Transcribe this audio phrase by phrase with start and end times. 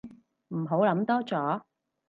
[0.47, 1.61] 唔好諗多咗